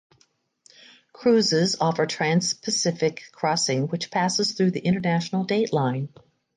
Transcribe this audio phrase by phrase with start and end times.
[1.13, 6.09] Cruises offer transpacific crossing which passes through the International Date Line.